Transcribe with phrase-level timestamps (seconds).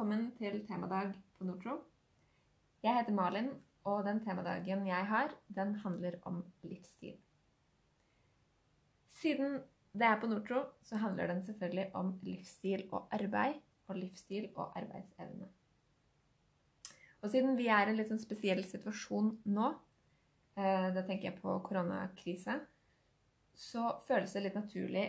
[0.00, 1.74] velkommen til temadag på Nortro.
[2.80, 3.50] Jeg heter Malin,
[3.84, 7.18] og den temadagen jeg har, den handler om livsstil.
[9.20, 9.58] Siden
[9.92, 13.58] det er på Nortro, så handler den selvfølgelig om livsstil og arbeid,
[13.88, 15.50] og livsstil og arbeidsevne.
[17.20, 19.68] Og siden vi er i en litt sånn spesiell situasjon nå,
[20.56, 22.56] eh, da tenker jeg på koronakrise,
[23.52, 25.04] så føles det litt naturlig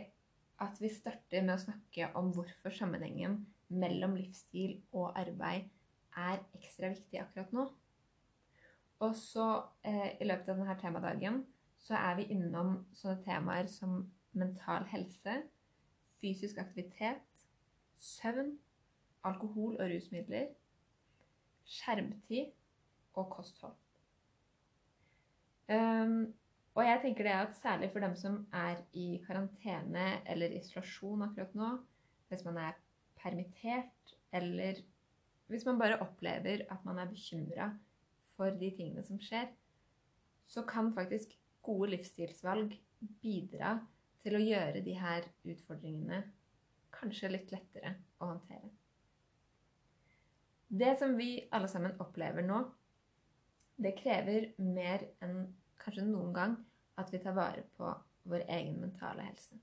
[0.68, 3.40] at vi starter med å snakke om hvorfor sammenhengen
[3.72, 5.70] mellom livsstil og arbeid
[6.18, 7.68] er ekstra viktig akkurat nå.
[9.02, 9.48] Og så
[9.88, 11.42] eh, i løpet av denne temadagen
[11.82, 14.04] så er vi innom sånne temaer som
[14.38, 15.40] mental helse,
[16.22, 17.24] fysisk aktivitet,
[17.98, 18.54] søvn,
[19.26, 20.52] alkohol og rusmidler,
[21.66, 22.52] skjermtid
[23.18, 23.74] og kosthold.
[25.72, 26.34] Um,
[26.76, 31.56] og jeg tenker det at særlig for dem som er i karantene eller isolasjon akkurat
[31.56, 31.70] nå,
[32.30, 32.78] hvis man er
[33.22, 34.82] permittert, eller
[35.52, 37.72] hvis man bare opplever at man er bekymra
[38.38, 39.50] for de tingene som skjer,
[40.48, 41.34] så kan faktisk
[41.64, 42.76] gode livsstilsvalg
[43.22, 43.78] bidra
[44.24, 46.22] til å gjøre de her utfordringene
[46.94, 48.70] kanskje litt lettere å håndtere.
[50.72, 52.62] Det som vi alle sammen opplever nå,
[53.82, 55.50] det krever mer enn
[55.82, 56.56] kanskje noen gang
[57.02, 57.90] at vi tar vare på
[58.30, 59.58] vår egen mentale helse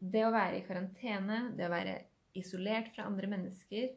[0.00, 1.96] det å være i karantene, det å være
[2.40, 3.90] isolert fra andre mennesker,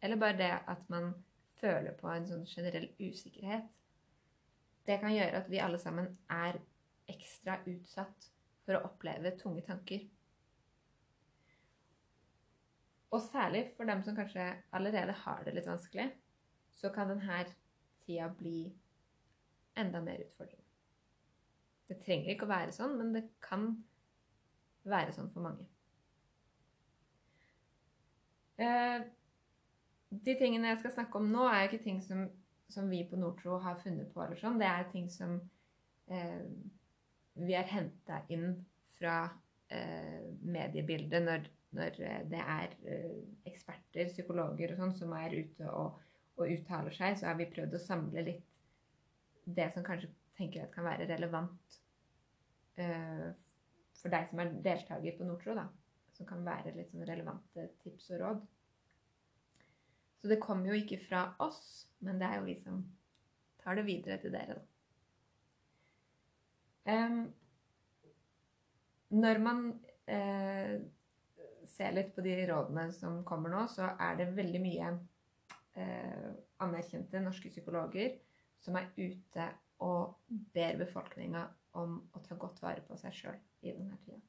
[0.00, 1.12] eller bare det at man
[1.60, 3.68] føler på en sånn generell usikkerhet,
[4.88, 6.56] det kan gjøre at vi alle sammen er
[7.10, 8.30] ekstra utsatt
[8.64, 10.06] for å oppleve tunge tanker.
[13.10, 16.08] Og særlig for dem som kanskje allerede har det litt vanskelig,
[16.78, 17.42] så kan denne
[18.06, 18.70] tida bli
[19.78, 20.64] enda mer utfordrende.
[21.90, 23.72] Det trenger ikke å være sånn, men det kan
[24.88, 25.66] være sånn for mange.
[28.60, 29.00] Eh,
[30.10, 32.26] de tingene jeg skal snakke om nå, er jo ikke ting som,
[32.72, 34.24] som vi på Nordtro har funnet på.
[34.24, 34.58] eller sånn.
[34.60, 35.38] Det er ting som
[36.10, 36.42] eh,
[37.38, 38.52] vi har henta inn
[38.98, 39.22] fra
[39.72, 41.48] eh, mediebildet når,
[41.78, 42.00] når,
[42.32, 43.18] det er eh,
[43.48, 46.00] eksperter, psykologer og sånn, som er ute og,
[46.36, 47.20] og, uttaler seg.
[47.20, 48.46] Så har vi prøvd å samle litt
[49.50, 51.78] det som kanskje tenker at kan være relevant
[52.80, 53.30] eh,
[54.02, 55.66] for deg som er deltaker på Nortro, da.
[56.16, 58.40] Som kan være litt sånn relevante tips og råd.
[60.20, 62.82] Så det kommer jo ikke fra oss, men det er jo vi som
[63.62, 64.66] tar det videre til dere, da.
[66.90, 67.26] Um,
[69.20, 69.60] når man
[70.08, 70.80] eh,
[71.68, 74.90] ser litt på de rådene som kommer nå, så er det veldig mye
[75.76, 76.28] eh,
[76.62, 78.16] anerkjente norske psykologer
[78.62, 79.46] som er ute
[79.86, 80.16] og
[80.54, 81.46] ber befolkninga
[81.78, 84.20] om å ta godt vare på seg sjøl i denne tida.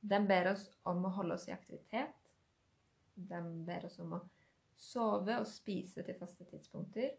[0.00, 2.28] De ber oss om å holde oss i aktivitet.
[3.14, 4.20] De ber oss om å
[4.78, 7.16] sove og spise til faste tidspunkter.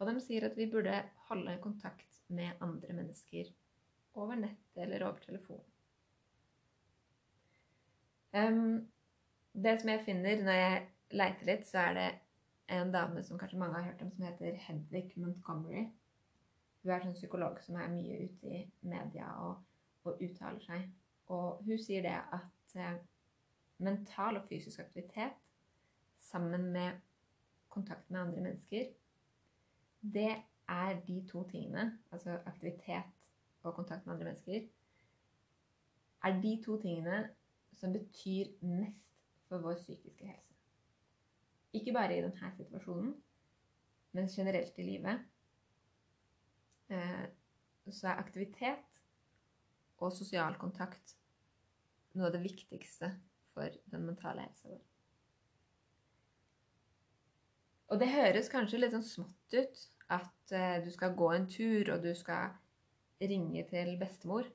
[0.00, 0.96] Og de sier at vi burde
[1.28, 3.52] holde kontakt med andre mennesker
[4.18, 5.62] over nettet eller over telefon.
[8.34, 8.88] Um,
[9.54, 10.78] det som jeg finner når jeg
[11.14, 12.08] leiter litt, så er det
[12.74, 15.84] en dame som kanskje mange har hørt om, som heter Hedvig Montgomery.
[16.84, 19.62] Hun er sånn psykolog som er mye ute i media og,
[20.04, 20.84] og uttaler seg.
[21.32, 22.98] Og hun sier det at eh,
[23.84, 25.38] mental og fysisk aktivitet
[26.20, 27.00] sammen med
[27.72, 28.92] kontakt med andre mennesker,
[30.14, 30.34] det
[30.68, 33.08] er de to tingene, altså aktivitet
[33.62, 34.68] og kontakt med andre mennesker,
[36.24, 37.28] er de to tingene
[37.72, 39.00] som betyr mest
[39.48, 40.54] for vår psykiske helse.
[41.72, 43.14] Ikke bare i denne situasjonen,
[44.12, 45.24] men generelt i livet.
[46.92, 47.24] Eh,
[47.92, 49.00] så er aktivitet
[50.00, 51.14] og sosial kontakt
[52.14, 53.10] noe av det viktigste
[53.54, 54.82] for den mentale helsa vår.
[57.92, 59.82] Og det høres kanskje litt sånn smått ut
[60.14, 62.54] at uh, du skal gå en tur, og du skal
[63.22, 64.48] ringe til bestemor.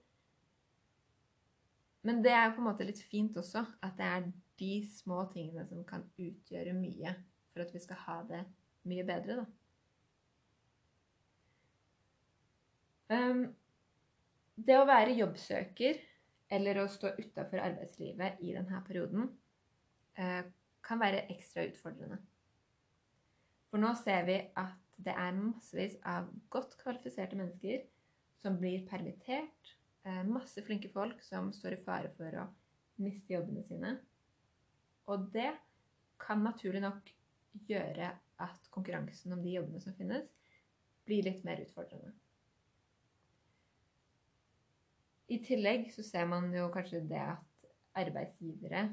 [2.05, 4.27] Men det er jo på en måte litt fint også, at det er
[4.59, 7.13] de små tingene som kan utgjøre mye
[7.51, 8.43] for at vi skal ha det
[8.89, 9.58] mye bedre, da.
[13.09, 15.99] Det å være jobbsøker
[16.53, 19.29] eller å stå utafor arbeidslivet i denne perioden
[20.19, 20.43] uh,
[20.85, 22.19] kan være ekstra utfordrende.
[23.69, 27.85] For nå ser vi at det er massevis av godt kvalifiserte mennesker
[28.41, 29.75] som blir permittert.
[30.05, 32.47] Uh, masse flinke folk som står i fare for å
[33.03, 33.95] miste jobbene sine.
[35.09, 35.51] Og det
[36.21, 37.13] kan naturlig nok
[37.69, 40.25] gjøre at konkurransen om de jobbene som finnes,
[41.07, 42.13] blir litt mer utfordrende.
[45.29, 47.67] I tillegg så ser man jo kanskje det at
[47.99, 48.87] arbeidsgivere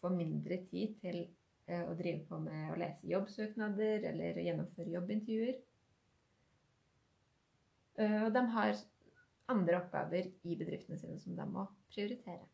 [0.00, 1.18] får mindre tid til
[1.68, 5.58] eh, å drive på med å lese jobbsøknader eller gjennomføre jobbintervjuer.
[8.00, 8.80] Eh, og de har
[9.52, 12.48] andre oppgaver i bedriftene sine som de må prioritere.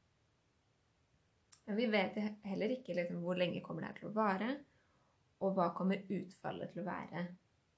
[1.68, 2.18] Men vi vet
[2.48, 4.50] heller ikke liksom, hvor lenge kommer det her til å vare,
[5.44, 7.26] og hva kommer utfallet til å være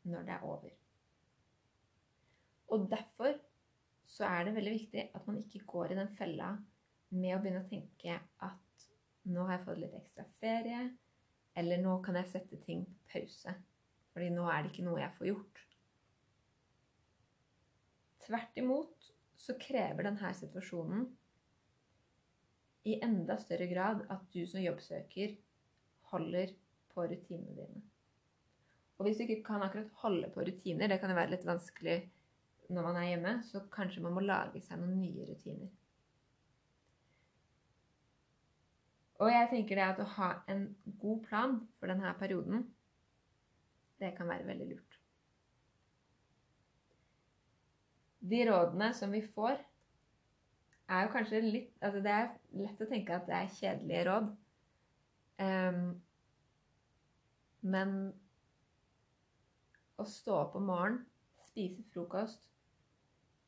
[0.08, 0.74] når det er over.
[2.70, 3.34] Og derfor
[4.10, 6.50] så er det veldig viktig at man ikke går i den fella
[7.14, 8.16] med å begynne å tenke
[8.46, 8.86] at
[9.30, 10.84] nå har jeg fått litt ekstra ferie,
[11.60, 13.54] eller nå kan jeg sette ting på pause.
[14.10, 15.62] Fordi nå er det ikke noe jeg får gjort.
[18.26, 19.10] Tvert imot
[19.40, 21.06] så krever denne situasjonen
[22.90, 25.36] i enda større grad at du som jobbsøker
[26.12, 26.54] holder
[26.90, 27.82] på rutinene dine.
[28.98, 31.98] Og hvis du ikke kan akkurat holde på rutiner, det kan jo være litt vanskelig
[32.70, 35.70] når man er hjemme, så kanskje man må lage seg noen nye rutiner.
[39.20, 40.62] Og jeg tenker det at å ha en
[41.02, 42.62] god plan for denne perioden,
[44.00, 44.96] det kan være veldig lurt.
[48.30, 49.58] De rådene som vi får,
[50.90, 54.30] er jo kanskje litt Altså det er lett å tenke at det er kjedelige råd.
[55.40, 55.84] Um,
[57.60, 57.94] men
[60.00, 61.04] å stå opp om morgenen,
[61.50, 62.48] spise frokost,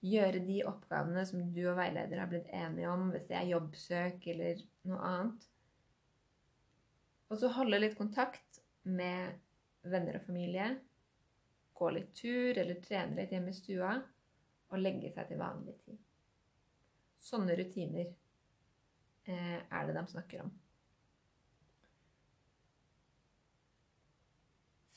[0.03, 4.27] gjøre de oppgavene som du og veileder har blitt enige om, hvis det er jobbsøk
[4.35, 5.45] eller noe annet.
[7.31, 9.39] Og så holde litt kontakt med
[9.89, 10.67] venner og familie.
[11.79, 13.95] Gå litt tur eller trene litt hjemme i stua.
[14.73, 15.97] Og legge seg til vanlig tid.
[17.23, 20.53] Sånne rutiner eh, er det de snakker om.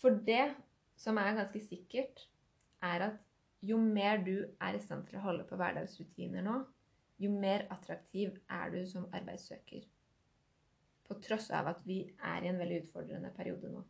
[0.02, 0.54] For det
[1.00, 2.24] som er ganske sikkert,
[2.84, 3.25] er at
[3.66, 6.60] jo mer du er i stand til å holde på hverdagsrutiner nå,
[7.22, 9.86] jo mer attraktiv er du som arbeidssøker.
[11.06, 13.84] På tross av at vi er i en veldig utfordrende periode nå.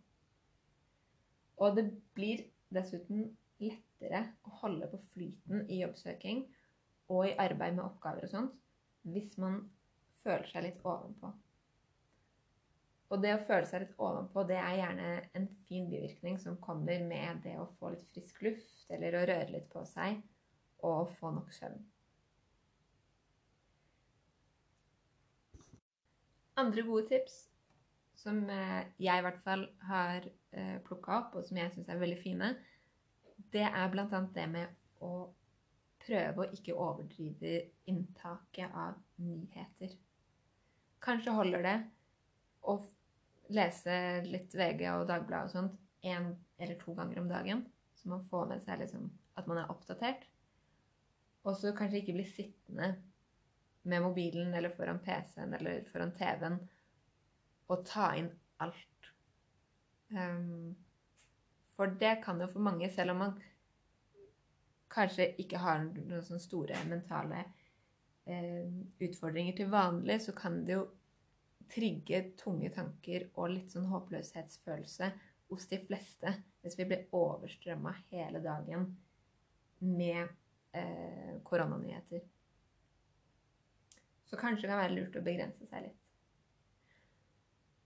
[1.63, 1.87] Og det
[2.17, 2.43] blir
[2.75, 3.29] dessuten
[3.63, 6.43] lettere å holde på flyten i jobbsøking
[7.13, 8.61] og i arbeid med oppgaver og sånt
[9.05, 9.61] hvis man
[10.25, 11.31] føler seg litt ovenpå.
[13.13, 17.03] Og det å føle seg litt ovenpå, det er gjerne en fin bivirkning som kommer
[17.05, 20.21] med det å få litt frisk luft, eller å røre litt på seg,
[20.85, 21.81] og få nok søvn.
[26.61, 27.41] Andre gode tips
[28.15, 30.23] som eh, jeg i hvert fall har
[30.55, 32.53] eh, plukka opp, og som jeg syns er veldig fine,
[33.53, 34.21] det er bl.a.
[34.35, 35.27] det med å
[36.05, 37.57] prøve å ikke overdrive
[37.91, 39.93] inntaket av nyheter.
[41.03, 41.75] Kanskje holder det
[42.71, 42.79] å
[43.53, 47.65] lese litt VG og Dagbladet og sånt én eller to ganger om dagen.
[48.05, 50.27] Så man får med seg liksom at man er oppdatert.
[51.41, 52.91] Og så kanskje ikke bli sittende
[53.89, 56.59] med mobilen eller foran PC-en eller foran TV-en
[57.73, 58.29] og ta inn
[58.61, 59.09] alt.
[60.13, 60.75] Um,
[61.73, 63.35] for det kan jo for mange, selv om man
[64.93, 67.41] kanskje ikke har noen sånne store mentale
[68.29, 68.69] eh,
[69.01, 70.85] utfordringer til vanlig, så kan det jo
[71.73, 75.09] trigge tunge tanker og litt sånn håpløshetsfølelse
[75.55, 76.31] hos de fleste
[76.63, 78.87] hvis vi blir overstrømma hele dagen
[79.85, 80.23] med
[80.75, 82.23] eh, koronanyheter.
[84.25, 86.01] Så kanskje det kan være lurt å begrense seg litt.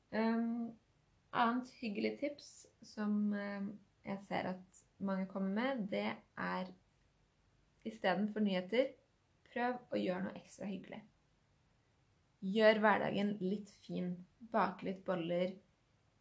[0.09, 0.71] Um,
[1.37, 2.47] annet hyggelig tips
[2.95, 3.67] som um,
[4.07, 6.07] jeg ser at mange kommer med, det
[6.39, 6.71] er
[7.87, 8.93] istedenfor nyheter,
[9.51, 11.01] prøv å gjøre noe ekstra hyggelig.
[12.39, 14.13] Gjør hverdagen litt fin.
[14.53, 15.51] Bake litt boller.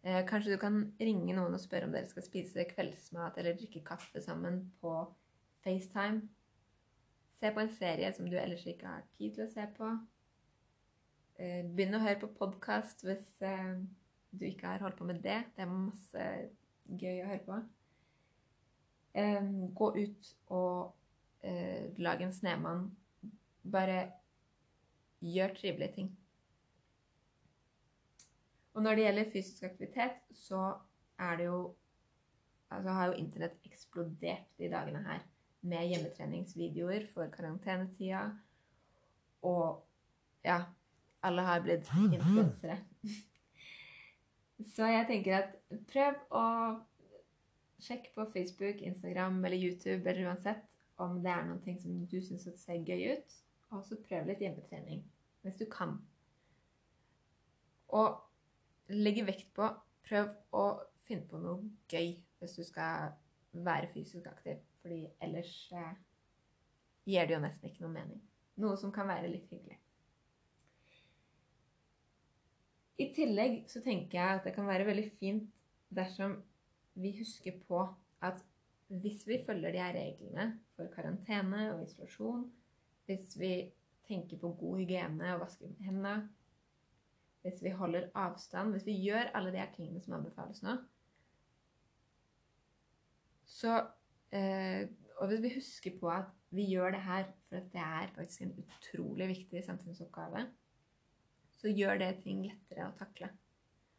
[0.08, 3.82] Eh, kanskje du kan ringe noen og spørre om dere skal spise kveldsmat eller drikke
[3.84, 4.92] kaffe sammen på
[5.64, 6.22] FaceTime.
[7.38, 9.90] Se på en serie som du ellers ikke har tid til å se på.
[11.36, 13.74] Eh, begynn å høre på podkast hvis eh,
[14.32, 15.42] du ikke har holdt på med det.
[15.58, 16.28] Det er masse
[16.88, 17.58] gøy å høre på.
[19.18, 22.86] Eh, gå ut og eh, lag en snemann.
[23.68, 24.00] Bare
[25.20, 26.10] gjør trivelige ting.
[28.78, 30.74] Og når det gjelder fysisk aktivitet, så
[31.18, 31.74] er det jo
[32.70, 35.22] Altså har jo internett eksplodert de dagene her
[35.60, 38.20] med hjemmetreningsvideoer for karantenetida.
[39.42, 39.86] Og
[40.44, 40.58] ja
[41.22, 42.76] Alle har blitt influensere.
[44.74, 45.56] så jeg tenker at
[45.88, 46.44] prøv å
[47.80, 50.62] sjekke på Facebook, Instagram eller YouTube eller uansett
[50.98, 53.40] om det er noe som du syns ser gøy ut.
[53.72, 55.02] Og så prøv litt hjemmetrening
[55.42, 55.98] hvis du kan.
[57.88, 58.27] Og
[58.94, 59.68] legge vekt på
[60.08, 60.64] Prøv å
[61.04, 63.10] finne på noe gøy hvis du skal
[63.52, 64.62] være fysisk aktiv.
[64.80, 65.98] Fordi ellers eh,
[67.08, 68.22] gir det jo nesten ikke noe mening.
[68.62, 69.76] Noe som kan være litt hyggelig.
[72.98, 75.50] I tillegg så tenker jeg at det kan være veldig fint
[75.94, 76.38] dersom
[76.98, 77.84] vi husker på
[78.26, 78.40] at
[78.88, 82.46] hvis vi følger de her reglene for karantene og isolasjon,
[83.06, 83.52] hvis vi
[84.08, 86.28] tenker på god hygiene og vasker hendene,
[87.42, 90.76] hvis vi holder avstand, hvis vi gjør alle de her tingene som anbefales nå,
[93.48, 93.78] så
[94.30, 98.12] eh, Og hvis vi husker på at vi gjør det her for at det er
[98.14, 100.44] faktisk en utrolig viktig samfunnsoppgave,
[101.58, 103.32] så gjør det ting lettere å takle.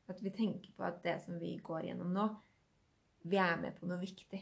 [0.07, 2.27] At vi tenker på at det som vi går gjennom nå,
[3.27, 4.39] vi er med på noe viktig.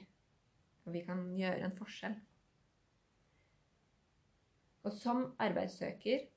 [0.85, 2.13] Og vi kan gjøre en forskjell.
[4.85, 6.27] Og som arbeidssøker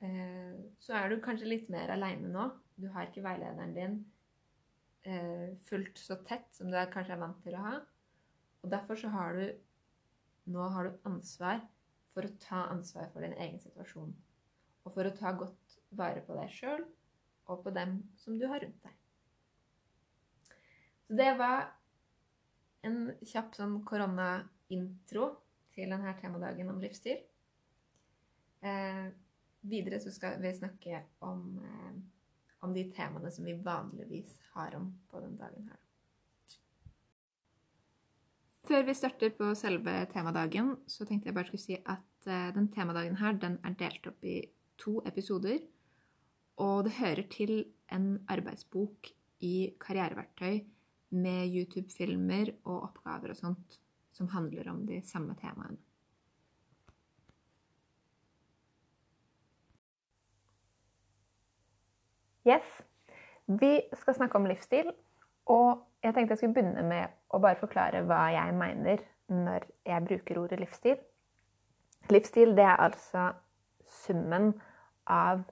[0.00, 2.46] så er du kanskje litt mer aleine nå.
[2.80, 3.96] Du har ikke veilederen din
[5.04, 7.74] eh, fullt så tett som du er, kanskje er vant til å ha.
[8.64, 9.44] Og derfor så har du
[10.50, 11.60] nå har du ansvar
[12.14, 14.14] for å ta ansvar for din egen situasjon.
[14.86, 16.82] Og for å ta godt vare på deg sjøl
[17.50, 18.96] og på dem som du har rundt deg.
[21.06, 21.72] Så det var
[22.86, 25.32] en kjapp sånn koronaintro
[25.74, 27.20] til denne temadagen om livsstil.
[28.64, 29.10] Eh,
[29.60, 32.00] videre så skal vi snakke om, eh,
[32.60, 35.78] om, de temaene som vi vanligvis har om på den dagen her.
[38.70, 42.70] Før vi starter på selve temadagen, så tenkte jeg bare skulle si at eh, den
[42.72, 44.40] temadagen her den er delt opp i
[44.78, 45.58] to episoder.
[46.60, 50.60] Og det hører til en arbeidsbok i karriereverktøy
[51.10, 53.80] med YouTube-filmer og oppgaver og sånt
[54.12, 55.78] som handler om de samme temaene.
[62.46, 62.82] Yes.
[63.46, 64.92] Vi skal snakke om livsstil,
[65.46, 70.06] og jeg tenkte jeg skulle begynne med å bare forklare hva jeg mener når jeg
[70.06, 70.96] bruker ordet livsstil.
[72.10, 73.30] Livsstil det er altså
[73.90, 74.52] summen
[75.10, 75.42] av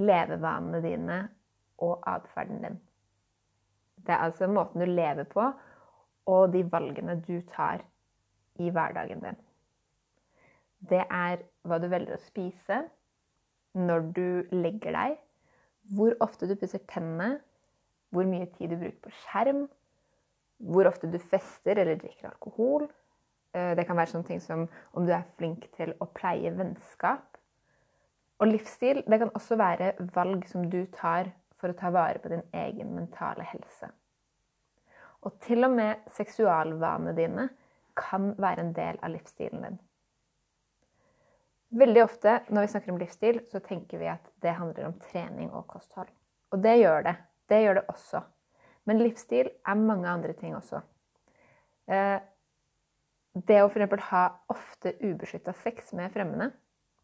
[0.00, 1.18] levevanene dine
[1.84, 2.78] og atferden din.
[4.00, 5.50] Det er altså måten du lever på,
[6.30, 7.82] og de valgene du tar
[8.60, 9.40] i hverdagen din.
[10.90, 12.84] Det er hva du velger å spise,
[13.76, 15.18] når du legger deg,
[15.90, 17.40] hvor ofte du pusser tennene,
[18.10, 19.66] hvor mye tid du bruker på skjerm,
[20.70, 22.88] hvor ofte du fester eller drikker alkohol.
[23.54, 27.38] Eh, det kan være sånne ting som om du er flink til å pleie vennskap.
[28.40, 32.30] Og livsstil det kan også være valg som du tar for å ta vare på
[32.32, 33.90] din egen mentale helse.
[35.20, 37.50] Og til og med seksualvanene dine
[37.98, 39.80] kan være en del av livsstilen din.
[41.70, 45.52] Veldig ofte når vi snakker om livsstil, så tenker vi at det handler om trening
[45.54, 46.10] og kosthold.
[46.50, 47.14] Og det gjør det.
[47.50, 48.22] Det gjør det også.
[48.88, 50.80] Men livsstil er mange andre ting også.
[51.90, 52.18] Eh,
[53.34, 54.06] det å f.eks.
[54.10, 56.50] ha ofte ubeskytta sex med fremmede,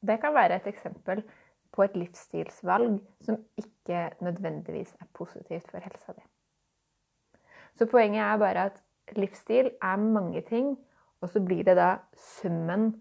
[0.03, 1.23] det kan være et eksempel
[1.75, 6.25] på et livsstilsvalg som ikke nødvendigvis er positivt for helsa di.
[7.77, 8.83] Så poenget er bare at
[9.17, 10.75] livsstil er mange ting,
[11.21, 12.95] og så blir det da summen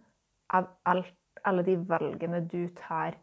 [0.53, 1.15] av alt,
[1.47, 3.17] alle de valgene du tar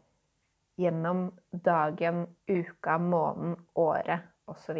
[0.79, 4.77] gjennom dagen, uka, måneden, året osv.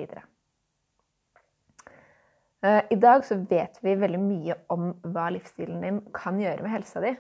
[2.64, 6.74] Eh, I dag så vet vi veldig mye om hva livsstilen din kan gjøre med
[6.74, 7.12] helsa di.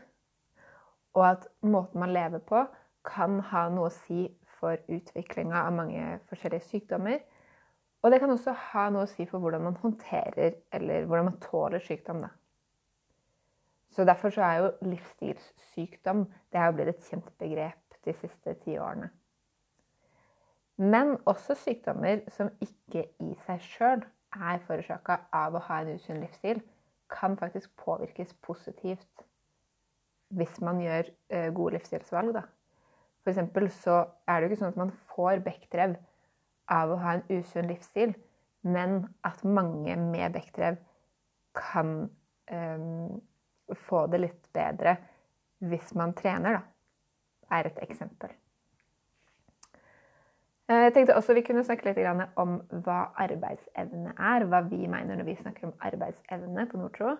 [1.13, 2.63] Og at måten man lever på,
[3.03, 4.25] kan ha noe å si
[4.59, 7.19] for utviklinga av mange forskjellige sykdommer.
[8.03, 11.41] Og det kan også ha noe å si for hvordan man håndterer eller hvordan man
[11.43, 12.23] tåler sykdom.
[12.23, 12.31] Da.
[13.93, 18.55] Så Derfor så er jo livsstilssykdom det er jo blitt et kjent begrep de siste
[18.63, 19.11] ti årene.
[20.81, 24.01] Men også sykdommer som ikke i seg sjøl
[24.33, 26.63] er forårsaka av å ha en usunn livsstil,
[27.13, 29.25] kan faktisk påvirkes positivt
[30.33, 32.33] hvis man gjør eh, gode livsstilsvalg.
[32.33, 32.47] da.
[33.23, 35.93] For så er det jo ikke sånn at man får bekkdrev
[36.73, 38.15] av å ha en usunn livsstil,
[38.65, 40.79] men at mange med bekkdrev
[41.53, 42.09] kan
[42.49, 43.21] um,
[43.79, 44.97] få det litt bedre
[45.63, 46.63] hvis man trener, da.
[47.53, 48.31] Er et eksempel.
[50.69, 54.47] Eh, jeg tenkte også vi kunne snakke litt om hva arbeidsevne er.
[54.49, 57.15] Hva vi mener når vi snakker om arbeidsevne på Nordtro.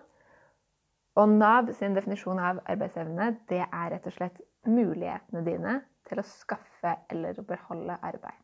[1.14, 5.76] Og Nav sin definisjon av arbeidsevne det er rett og slett mulighetene dine
[6.08, 8.40] til å skaffe eller beholde arbeid.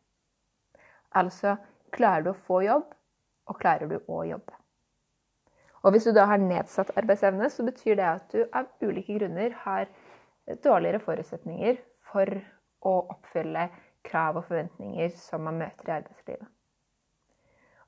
[1.18, 1.56] Altså
[1.90, 2.86] klarer du å få jobb,
[3.50, 4.59] og klarer du å jobbe.
[5.80, 9.54] Og hvis du da har nedsatt arbeidsevne, så betyr det at du av ulike grunner
[9.64, 9.88] har
[10.64, 12.40] dårligere forutsetninger for
[12.84, 13.68] å oppfylle
[14.04, 16.48] krav og forventninger som man møter i arbeidslivet.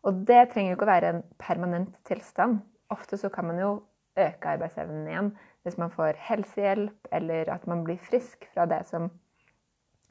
[0.03, 2.59] Og det trenger jo ikke å være en permanent tilstand.
[2.91, 3.73] Ofte så kan man jo
[4.19, 5.31] øke arbeidsevnen igjen
[5.63, 9.13] hvis man får helsehjelp, eller at man blir frisk fra det som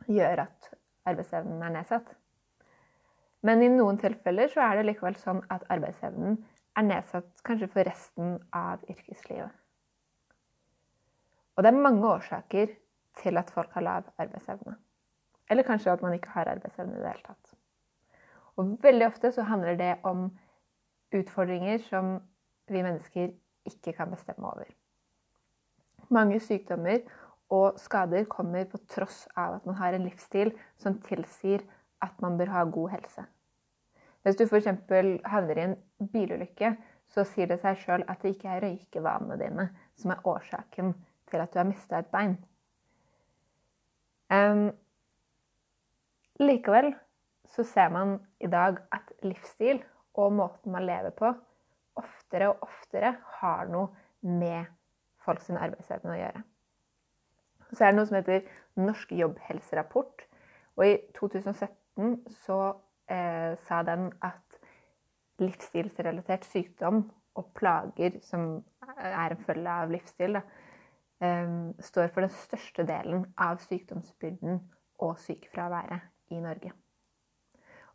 [0.07, 0.69] gjør at
[1.09, 2.07] arbeidsevnen er nedsatt.
[3.43, 6.37] Men i noen tilfeller så er det likevel sånn at arbeidsevnen
[6.77, 9.51] er nedsatt kanskje for resten av yrkeslivet.
[11.55, 12.71] Og det er mange årsaker
[13.19, 14.77] til at folk har lav arbeidsevne.
[15.51, 17.55] Eller kanskje at man ikke har arbeidsevne i det hele tatt.
[18.55, 20.29] Og veldig ofte så handler det om
[21.11, 22.13] utfordringer som
[22.71, 23.33] vi mennesker
[23.67, 24.69] ikke kan bestemme over.
[26.09, 27.03] Mange sykdommer
[27.51, 31.63] og skader kommer på tross av at man har en livsstil som tilsier
[32.01, 33.25] at man bør ha god helse.
[34.21, 34.67] Hvis du f.eks.
[35.25, 35.75] havner i en
[36.13, 36.75] bilulykke,
[37.11, 39.67] så sier det seg sjøl at det ikke er røykevanene dine
[39.99, 40.93] som er årsaken
[41.31, 42.37] til at du har mista et bein.
[44.31, 44.69] Um,
[46.39, 46.93] likevel
[47.51, 49.81] så ser man i dag at livsstil
[50.13, 51.33] og måten man lever på,
[51.99, 53.89] oftere og oftere har noe
[54.21, 54.69] med
[55.25, 56.43] folks arbeidsevne å gjøre.
[57.71, 58.47] Så er det noe som heter
[58.79, 60.23] Norsk jobbhelserapport.
[60.79, 62.59] Og i 2017 så
[63.11, 64.59] eh, sa den at
[65.41, 67.03] livsstilsrelatert sykdom
[67.39, 68.61] og plager som
[68.97, 70.41] er en følge av livsstil, da,
[71.21, 74.61] eh, står for den største delen av sykdomsbyrden
[74.99, 76.01] og sykefraværet
[76.31, 76.71] i Norge.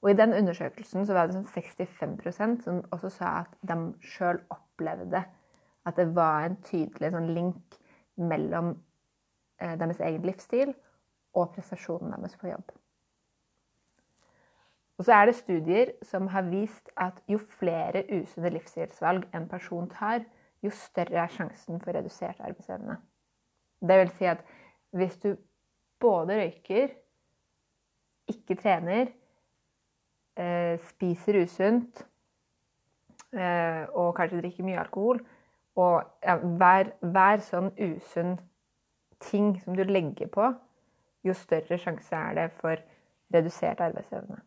[0.02, 5.24] Og I den undersøkelsen var det sånn 65% som også sa at de sjøl opplevde
[5.86, 7.78] at det var en tydelig sånn link
[8.16, 8.74] mellom
[9.60, 10.74] eh, deres egen livsstil
[11.36, 12.74] og prestasjonen deres på jobb.
[14.98, 19.90] Og så er det studier som har vist at jo flere usunne livsstilsvalg en person
[19.92, 20.24] tar,
[20.64, 22.96] jo større er sjansen for redusert arbeidsevne.
[23.80, 24.40] Det vil si at
[24.96, 25.36] hvis du
[26.00, 26.88] både røyker,
[28.28, 29.12] ikke trener,
[30.36, 32.06] eh, spiser usunt
[33.32, 35.20] eh, og kanskje drikker mye alkohol,
[35.76, 38.38] og ja, hver, hver sånn usunn
[39.20, 40.50] ting som du legger på,
[41.24, 42.80] jo større sjanse er det for
[43.34, 44.40] redusert arbeidsevne.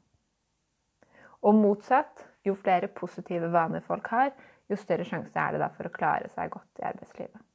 [1.48, 4.34] Og motsatt, jo flere positive vaner folk har,
[4.70, 7.46] jo større sjanse er det da for å klare seg godt i arbeidslivet.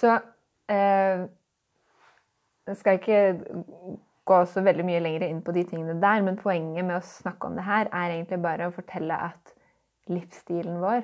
[0.00, 0.14] Så
[0.72, 1.26] eh,
[2.70, 3.20] jeg skal ikke
[4.30, 7.50] gå så veldig mye lenger inn på de tingene der, men poenget med å snakke
[7.50, 9.54] om det her er egentlig bare å fortelle at
[10.10, 11.02] livsstilen vår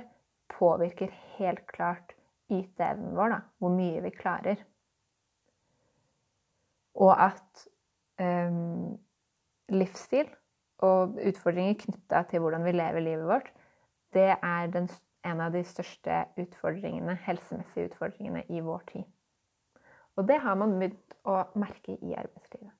[0.52, 2.14] påvirker helt klart
[2.52, 4.62] yteevnen vår, da, hvor mye vi klarer.
[7.02, 7.66] Og at
[8.22, 8.94] um,
[9.72, 10.28] livsstil
[10.84, 13.52] og utfordringer knytta til hvordan vi lever livet vårt,
[14.14, 14.88] det er den,
[15.26, 19.06] en av de største utfordringene, helsemessige utfordringene i vår tid.
[20.16, 22.72] Og det har man begynt å merke i arbeidslivet.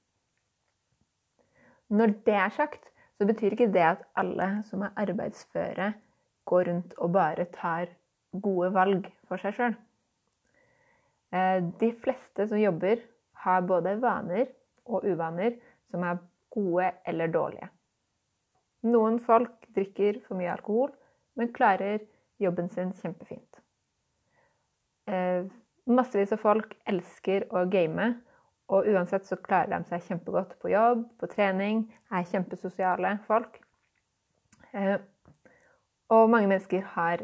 [1.93, 5.93] Når det er sagt, så betyr ikke det at alle som er arbeidsføre,
[6.47, 7.91] går rundt og bare tar
[8.43, 9.77] gode valg for seg sjøl.
[11.35, 13.03] Eh, de fleste som jobber,
[13.47, 14.49] har både vaner
[14.87, 15.59] og uvaner
[15.91, 16.19] som er
[16.57, 17.69] gode eller dårlige.
[18.87, 20.93] Noen folk drikker for mye alkohol,
[21.37, 22.01] men klarer
[22.43, 23.61] jobben sin kjempefint.
[25.07, 25.47] Eh,
[25.87, 28.15] massevis av folk elsker å game
[28.73, 33.61] og uansett så klarer de seg kjempegodt på jobb, på trening, er kjempesosiale folk.
[34.73, 34.99] Eh,
[36.11, 37.23] og mange mennesker har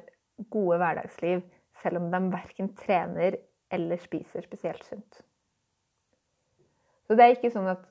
[0.53, 1.43] gode hverdagsliv
[1.83, 3.39] selv om de verken trener
[3.73, 5.23] eller spiser spesielt sunt.
[7.07, 7.83] Så det er ikke sånn at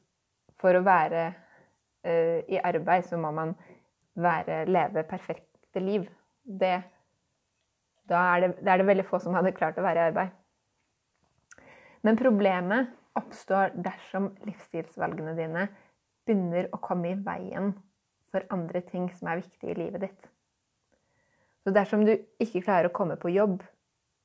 [0.62, 1.26] for å være
[2.06, 3.56] uh, i arbeid, så må man
[4.22, 6.06] være, leve perfekte liv.
[6.44, 6.76] Det,
[8.10, 10.38] da er det, er det veldig få som hadde klart å være i arbeid.
[12.02, 15.68] Men problemet oppstår dersom livsstilsvalgene dine
[16.26, 17.74] begynner å komme i veien
[18.32, 20.30] for andre ting som er viktige i livet ditt.
[21.62, 23.60] Så dersom du ikke klarer å komme på jobb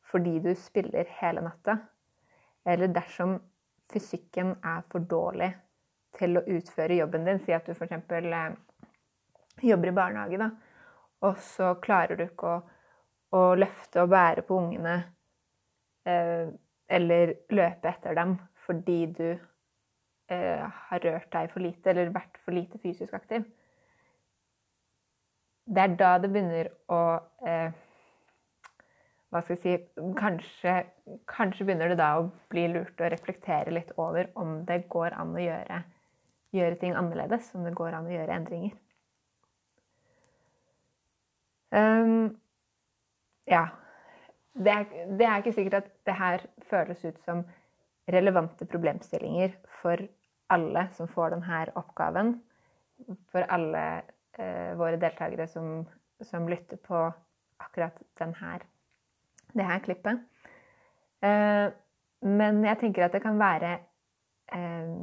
[0.07, 1.81] fordi du spiller hele natta,
[2.67, 3.37] eller dersom
[3.91, 5.51] fysikken er for dårlig
[6.19, 7.93] til å utføre jobben din, si at du f.eks.
[7.93, 8.57] Eh,
[9.67, 10.51] jobber i barnehage, da,
[11.25, 12.63] og så klarer du ikke å,
[13.37, 14.97] å løfte og bære på ungene
[16.07, 16.49] eh,
[16.87, 22.57] eller løpe etter dem fordi du eh, har rørt deg for lite eller vært for
[22.57, 23.47] lite fysisk aktiv.
[25.67, 27.03] Det er da det begynner å
[27.47, 27.83] eh,
[29.35, 30.75] Hva skal jeg si kanskje,
[31.29, 35.35] kanskje, begynner det da å bli lurt å reflektere litt over om det går an
[35.35, 35.81] å gjøre,
[36.55, 37.51] gjøre ting annerledes.
[37.55, 38.77] Om det går an å gjøre endringer.
[41.75, 42.37] Um,
[43.51, 43.67] ja.
[44.57, 44.85] Det er,
[45.19, 47.43] det er ikke sikkert at det her føles ut som
[48.09, 50.01] relevante problemstillinger for
[50.55, 52.37] alle som får denne oppgaven.
[53.29, 53.83] For alle
[54.39, 55.85] eh, våre deltakere som,
[56.25, 57.03] som, lytter på
[57.61, 58.55] akkurat denne,
[59.53, 60.23] det her klippet.
[61.21, 61.67] Eh,
[62.25, 63.75] men jeg tenker at det kan være
[64.57, 64.97] eh,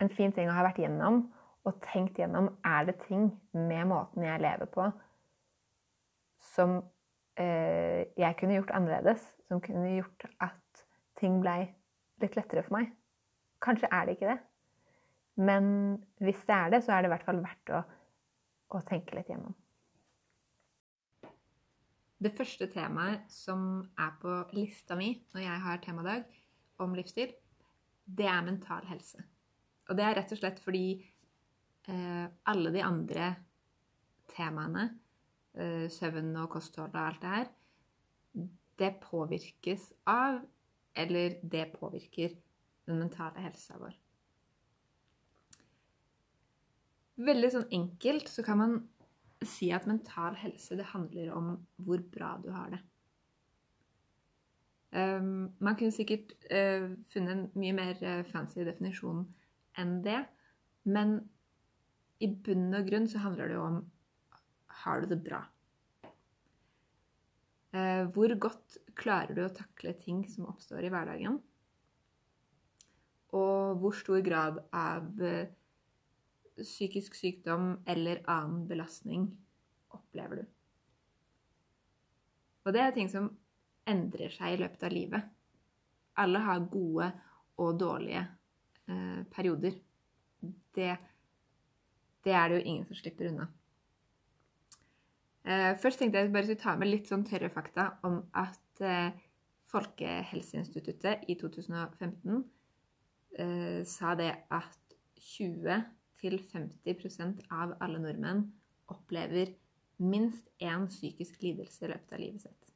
[0.00, 1.24] en fin ting å ha vært gjennom
[1.68, 4.86] og tenkt gjennom er det ting med måten jeg lever på,
[6.54, 6.78] som
[7.36, 9.26] eh, jeg kunne gjort annerledes.
[9.50, 10.84] Som kunne gjort at
[11.20, 11.64] ting blei
[12.22, 12.92] litt lettere for meg.
[13.60, 14.38] Kanskje er det ikke det.
[15.40, 15.64] Men
[16.20, 17.82] hvis det er det, så er det i hvert fall verdt å,
[18.76, 19.56] å tenke litt gjennom.
[22.20, 26.40] Det første temaet som er på lista mi når jeg har temadag
[26.80, 27.32] om livsstil,
[28.04, 29.24] det er mental helse.
[29.90, 30.84] Og det er rett og slett fordi
[31.90, 33.32] eh, alle de andre
[34.30, 34.86] temaene,
[35.58, 37.48] eh, søvn og kosthold og alt det her,
[38.80, 40.38] det påvirkes av,
[40.94, 42.38] eller det påvirker,
[42.86, 43.96] den mentale helsa vår.
[47.20, 48.78] Veldig sånn enkelt så kan man
[49.44, 52.80] si at mental helse det handler om hvor bra du har det.
[54.90, 59.22] Um, man kunne sikkert uh, funnet en mye mer uh, fancy definisjon
[59.78, 60.18] enn det,
[60.90, 61.18] men
[62.20, 63.80] i bunn og grunn så handler det jo om
[64.82, 65.40] har du det bra?
[67.70, 71.38] Uh, hvor godt klarer du å takle ting som oppstår i hverdagen?
[73.36, 75.06] Og hvor stor grad av
[76.58, 79.28] psykisk sykdom eller annen belastning
[79.94, 80.48] opplever du?
[82.66, 83.30] Og det er ting som
[83.88, 85.30] endrer seg i løpet av livet.
[86.20, 87.06] Alle har gode
[87.60, 88.26] og dårlige
[88.90, 89.74] eh, perioder.
[90.74, 90.96] Det,
[92.24, 93.46] det, er det jo ingen som slipper unna.
[95.44, 99.10] Eh, først tenkte jeg bare skulle ta med litt sånn tørre fakta om at eh,
[99.70, 102.44] Folkehelseinstituttet i 2015
[103.38, 104.78] eh, sa det at
[105.20, 108.50] 20-50% av alle nordmenn
[108.90, 109.54] opplever
[110.00, 112.70] minst én psykisk lidelse i løpet av livet sitt.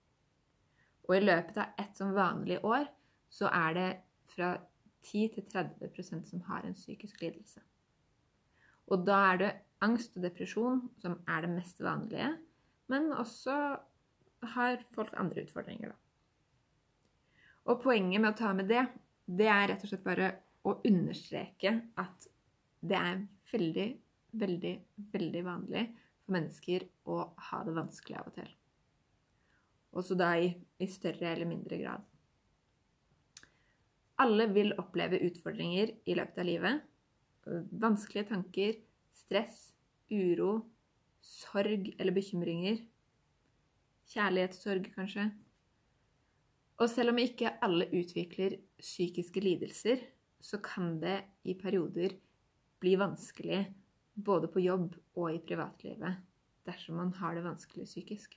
[1.08, 2.86] Og i løpet av et sånn vanlig år
[3.32, 3.90] så er det
[4.34, 4.54] fra
[5.04, 7.62] 10 til 30% som har en psykisk lidelse.
[8.92, 9.50] Og da er det
[9.84, 12.30] angst og depresjon som er det mest vanlige,
[12.92, 13.58] men også
[14.54, 16.00] har folk andre utfordringer, da.
[17.64, 18.82] Og poenget med å ta med det,
[19.24, 20.32] det er rett og slett bare
[20.68, 22.26] å understreke at
[22.84, 23.86] det er veldig,
[24.36, 24.74] veldig,
[25.14, 25.86] veldig vanlig
[26.24, 28.52] for mennesker å ha det vanskelig av og til
[29.94, 30.50] også da i,
[30.82, 32.02] i større eller mindre grad.
[34.22, 36.82] Alle vil oppleve utfordringer i løpet av livet.
[37.82, 38.76] Vanskelige tanker,
[39.14, 39.72] stress,
[40.12, 40.60] uro,
[41.24, 42.78] sorg eller bekymringer.
[44.14, 45.30] Kjærlighetssorg, kanskje.
[46.78, 50.02] Og selv om ikke alle utvikler psykiske lidelser,
[50.44, 52.16] så kan det i perioder
[52.82, 53.64] bli vanskelig
[54.14, 56.22] både på jobb og i privatlivet
[56.64, 58.36] dersom man har det vanskelig psykisk.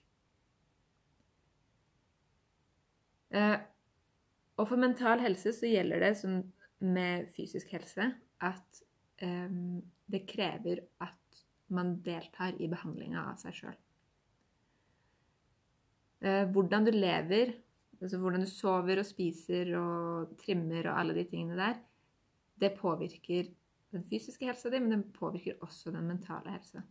[3.30, 3.58] Eh,
[4.58, 6.39] og for mental helse så gjelder det som
[6.86, 8.10] med fysisk helse
[8.46, 8.82] at
[9.24, 11.43] um, det krever at
[11.74, 13.78] man deltar i behandlinga av seg sjøl.
[16.24, 17.54] Uh, eh, hvordan du lever,
[18.02, 21.82] altså hvordan du sover og spiser og trimmer og alle de tingene der,
[22.58, 23.52] det påvirker
[23.93, 26.82] den fysiske helsa di, men det påvirker også den mentale helsa.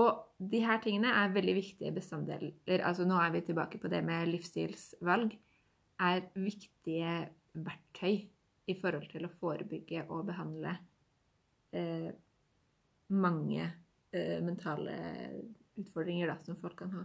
[0.00, 2.52] Og de her tingene er veldig viktige bestanddeler.
[2.78, 5.34] Altså nå er vi tilbake på det med livsstilsvalg.
[6.00, 7.14] Er viktige
[7.52, 8.22] verktøy
[8.70, 10.74] i forhold til å forebygge og behandle
[11.76, 12.10] eh,
[13.10, 14.94] mange eh, mentale
[15.80, 17.04] utfordringer da, som folk kan ha.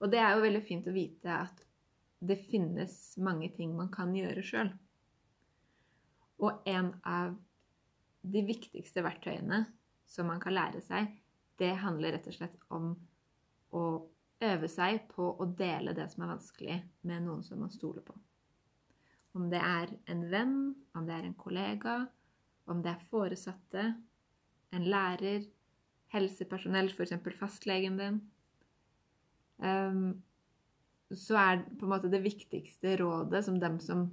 [0.00, 1.64] Og det er jo veldig fint å vite at
[2.24, 4.70] det finnes mange ting man kan gjøre sjøl.
[6.44, 7.34] Og en av
[8.24, 9.64] de viktigste verktøyene
[10.08, 11.10] som man kan lære seg,
[11.60, 12.94] det handler rett og slett om
[13.74, 13.84] å
[14.44, 16.78] øve seg på å dele det som er vanskelig,
[17.08, 18.16] med noen som man stoler på.
[19.34, 20.58] Om det er en venn,
[20.94, 21.96] om det er en kollega,
[22.70, 23.86] om det er foresatte,
[24.74, 25.44] en lærer,
[26.14, 27.16] helsepersonell, f.eks.
[27.38, 28.20] fastlegen din.
[29.58, 30.22] Um,
[31.14, 34.06] så er på en måte det viktigste rådet som dem som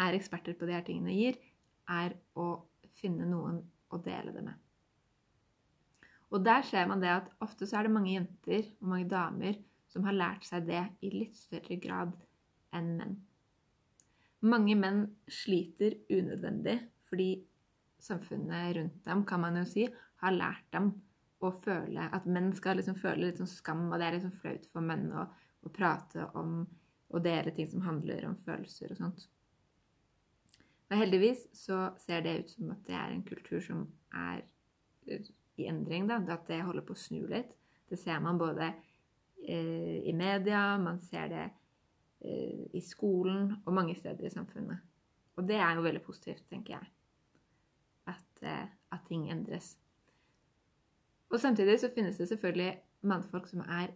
[0.00, 1.38] er eksperter på de her tingene, gir,
[1.88, 2.48] er å
[3.00, 4.65] finne noen å dele det med.
[6.34, 9.58] Og der ser man det at ofte så er det mange jenter og mange damer
[9.92, 12.14] som har lært seg det i litt større grad
[12.74, 13.14] enn menn.
[14.46, 17.30] Mange menn sliter unødvendig fordi
[18.02, 19.86] samfunnet rundt dem, kan man jo si,
[20.20, 20.90] har lært dem
[21.44, 24.66] å føle At menn skal liksom føle litt sånn skam, og det er liksom flaut
[24.72, 25.26] for menn å,
[25.62, 26.62] å prate om
[27.14, 29.26] og dele ting som handler om følelser og sånt.
[30.90, 33.84] Men heldigvis så ser det ut som at det er en kultur som
[34.14, 34.42] er
[35.62, 36.08] i endring.
[36.08, 37.54] Da, at det holder på å snu litt.
[37.86, 38.72] Det ser man både
[39.46, 44.82] eh, i media, man ser det eh, i skolen og mange steder i samfunnet.
[45.36, 46.88] Og det er jo veldig positivt, tenker jeg.
[48.10, 49.76] At, eh, at ting endres.
[51.30, 52.72] Og samtidig så finnes det selvfølgelig
[53.06, 53.94] mannfolk som er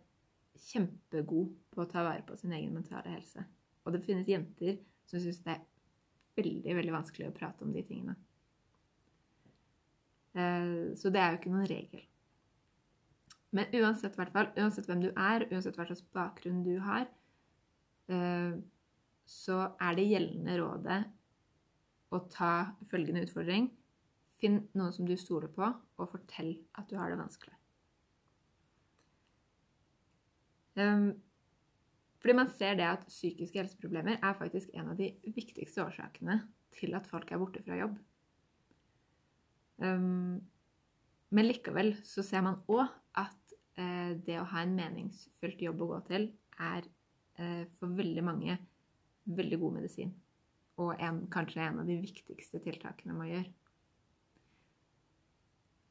[0.61, 3.45] kjempegode på å ta vare på sin egen mentale helse.
[3.87, 5.63] Og det finnes jenter som syns det er
[6.39, 8.17] veldig, veldig vanskelig å prate om de tingene.
[10.39, 12.05] Eh, så det er jo ikke noen regel.
[13.57, 17.09] Men uansett, fall, uansett hvem du er, uansett hva slags bakgrunn du har,
[18.13, 18.53] eh,
[19.27, 21.01] så er det gjeldende rådet
[22.15, 22.53] å ta
[22.91, 23.71] følgende utfordring.
[24.41, 27.57] Finn noen som du stoler på, og fortell at du har det vanskelig.
[30.81, 31.11] Um,
[32.23, 36.39] fordi man ser det at psykiske helseproblemer er faktisk en av de viktigste årsakene
[36.77, 37.99] til at folk er borte fra jobb.
[39.81, 40.41] Um,
[41.31, 42.85] men likevel så ser man òg
[43.19, 46.27] at eh, det å ha en meningsfylt jobb å gå til
[46.61, 46.85] er
[47.39, 48.59] eh, for veldig mange
[49.31, 50.13] veldig god medisin.
[50.81, 53.49] Og en, kanskje en av de viktigste tiltakene man gjør.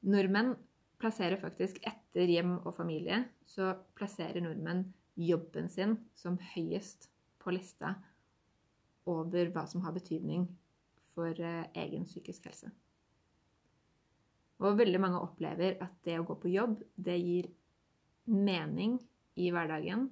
[0.10, 0.56] Nordmenn
[1.00, 4.88] plasserer faktisk etter hjem og familie, så plasserer nordmenn
[5.20, 7.96] jobben sin som høyest på lista
[9.10, 10.48] over hva som har betydning
[11.14, 12.72] for eh, egen psykisk helse.
[14.60, 17.48] Og veldig mange opplever at det å gå på jobb, det gir
[18.30, 18.98] mening
[19.40, 20.10] i hverdagen.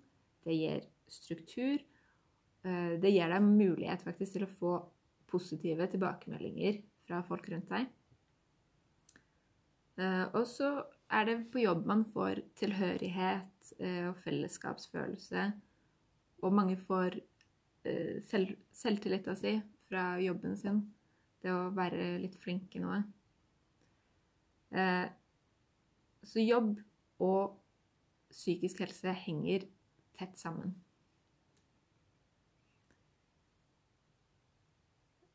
[0.47, 1.81] Det gir struktur.
[2.63, 4.73] Eh, det gir deg mulighet faktisk til å få
[5.27, 7.89] positive tilbakemeldinger fra folk rundt deg.
[9.99, 10.71] Eh, og så
[11.11, 15.49] er det på jobb man får tilhørighet eh, og fellesskapsfølelse.
[16.45, 17.19] Og mange får
[18.27, 19.53] selv, selvtillita si
[19.87, 20.81] fra jobben sin.
[21.39, 22.99] Det å være litt flink i noe.
[24.71, 26.73] Så jobb
[27.23, 27.55] og
[28.33, 29.63] psykisk helse henger
[30.17, 30.73] tett sammen.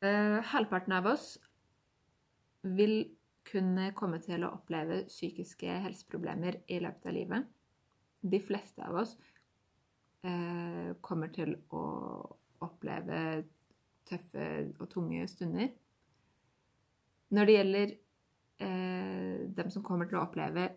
[0.02, 1.36] Eh, halvparten av oss
[2.62, 3.04] vil
[3.46, 7.46] kunne komme til å oppleve psykiske helseproblemer i løpet av livet.
[8.22, 9.14] De fleste av oss
[10.26, 11.84] eh, kommer til å
[12.66, 13.20] oppleve
[14.10, 14.48] tøffe
[14.80, 15.70] og tunge stunder.
[17.32, 17.94] Når det gjelder
[18.62, 20.70] uh, dem som kommer til å oppleve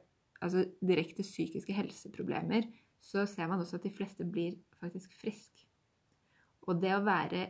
[0.44, 2.68] altså direkte psykiske helseproblemer,
[3.00, 5.68] så ser man også at de fleste blir faktisk friske.
[6.66, 7.46] Og det å være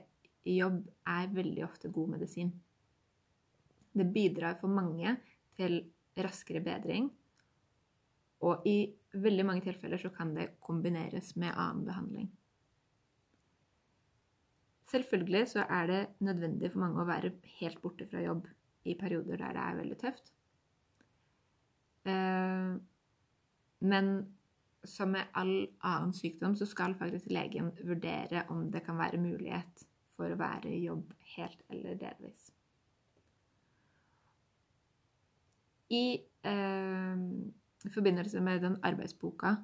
[0.46, 2.52] i jobb er veldig ofte god medisin.
[3.96, 5.16] Det bidrar for mange
[5.56, 5.80] til
[6.20, 7.08] raskere bedring,
[8.46, 12.28] og i veldig mange tilfeller så kan det kombineres med annen behandling.
[14.92, 18.46] Selvfølgelig så er det nødvendig for mange å være helt borte fra jobb
[18.86, 20.32] i perioder der det er veldig tøft.
[22.06, 22.76] Eh,
[23.86, 24.12] men
[24.86, 29.86] som med all annen sykdom så skal faktisk legen vurdere om det kan være mulighet
[30.16, 32.52] for å være i jobb helt eller delvis.
[35.94, 36.06] I
[36.50, 37.26] eh,
[37.94, 39.56] forbindelse med den arbeidsboka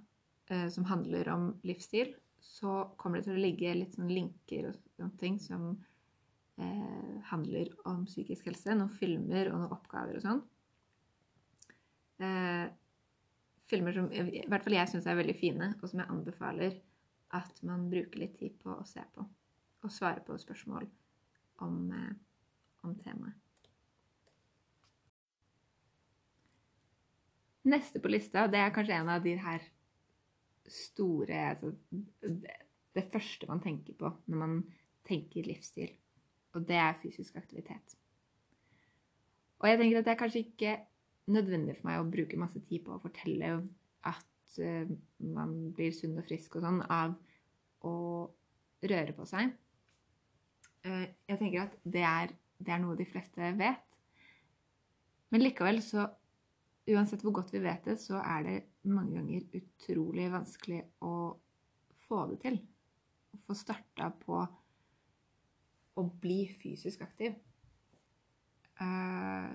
[0.49, 4.77] eh, som handler om livsstil, så kommer det til å ligge litt sånn linker og
[4.97, 5.75] sånne ting som
[6.57, 8.75] eh, handler om psykisk helse.
[8.75, 10.41] Noen filmer og noen oppgaver og sånn.
[12.21, 12.65] Eh,
[13.71, 16.81] filmer som i hvert fall jeg syns er veldig fine, og som jeg anbefaler
[17.37, 19.23] at man bruker litt tid på å se på
[19.81, 20.85] og svare på spørsmål
[21.65, 22.11] om, eh,
[22.83, 23.33] om temaet.
[27.63, 29.61] Neste på lista, det er kanskje en av de her
[30.67, 31.75] store altså,
[32.93, 34.55] Det første man tenker på når man
[35.07, 35.93] tenker livsstil.
[36.55, 37.95] Og det er fysisk aktivitet.
[39.61, 40.75] Og jeg tenker at det er kanskje ikke
[41.31, 43.51] nødvendig for meg å bruke masse tid på å fortelle
[44.09, 47.13] at uh, man blir sunn og frisk og sånn av
[47.87, 47.95] å
[48.81, 49.53] røre på seg.
[50.81, 53.85] Eh, jeg tenker at det er, det er noe de fleste vet.
[55.31, 56.09] Men likevel så
[56.89, 58.55] Uansett hvor godt vi vet det, så er det
[58.89, 61.13] mange ganger utrolig vanskelig å
[62.07, 62.57] få det til.
[63.37, 64.39] Å få starta på
[65.99, 67.35] å bli fysisk aktiv.
[68.81, 69.49] Eh,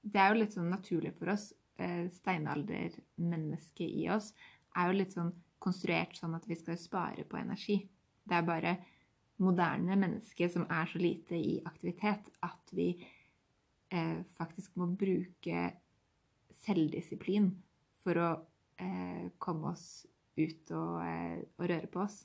[0.00, 1.50] det er jo litt sånn naturlig for oss.
[1.80, 4.32] Eh, steinaldermennesket i oss
[4.76, 7.82] er jo litt sånn konstruert sånn at vi skal spare på energi.
[8.24, 8.74] Det er bare
[9.40, 12.92] moderne mennesker som er så lite i aktivitet at vi
[13.90, 15.70] eh, faktisk må bruke
[16.60, 17.50] selvdisiplin
[18.02, 18.30] for å
[18.80, 20.04] eh, komme oss
[20.36, 22.22] ut og, eh, og, røre på oss.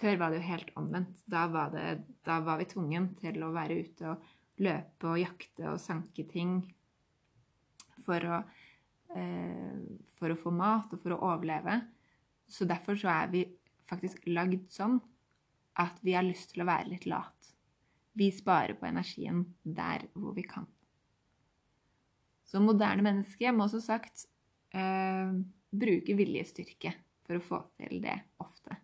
[0.00, 1.22] Før var det jo helt omvendt.
[1.28, 1.86] Da var, det,
[2.24, 4.28] da var vi tvungen til å være ute og
[4.64, 6.60] løpe og jakte og sanke ting
[8.04, 8.40] for å,
[9.16, 9.76] eh,
[10.16, 11.82] for å få mat og for å overleve.
[12.50, 13.44] Så derfor så er vi
[13.90, 14.98] faktisk lagd sånn
[15.80, 17.52] at vi har lyst til å være litt lat.
[18.16, 20.66] Vi sparer på energien der hvor vi kan.
[22.48, 24.26] Så moderne mennesker må som sagt
[24.74, 25.30] eh,
[25.70, 28.80] bruke viljestyrke for å få til det ofte.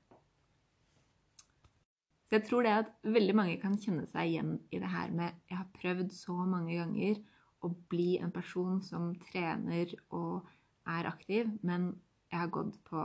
[2.27, 5.37] Så jeg tror det at veldig mange kan kjenne seg igjen i det her med
[5.47, 7.21] Jeg har prøvd så mange ganger
[7.65, 10.49] å bli en person som trener og
[10.91, 11.93] er aktiv, men
[12.31, 13.05] jeg har gått på